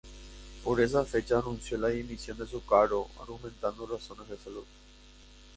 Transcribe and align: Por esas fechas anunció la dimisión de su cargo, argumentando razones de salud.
Por 0.63 0.81
esas 0.81 1.07
fechas 1.07 1.43
anunció 1.43 1.77
la 1.77 1.89
dimisión 1.89 2.35
de 2.39 2.47
su 2.47 2.65
cargo, 2.65 3.07
argumentando 3.19 3.85
razones 3.85 4.29
de 4.29 4.37
salud. 4.37 4.65